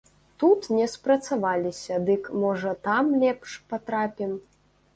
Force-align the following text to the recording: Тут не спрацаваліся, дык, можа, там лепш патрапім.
Тут 0.43 0.61
не 0.77 0.85
спрацаваліся, 0.93 1.99
дык, 2.09 2.23
можа, 2.47 2.73
там 2.89 3.15
лепш 3.27 3.55
патрапім. 3.75 4.37